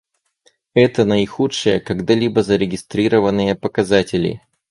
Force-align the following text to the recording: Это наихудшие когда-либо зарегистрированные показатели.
Это 0.73 1.05
наихудшие 1.05 1.79
когда-либо 1.79 2.41
зарегистрированные 2.41 3.53
показатели. 3.53 4.41